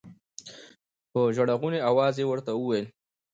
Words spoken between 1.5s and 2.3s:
غوني اواز يې